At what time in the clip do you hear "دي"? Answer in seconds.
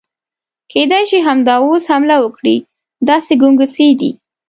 3.99-4.11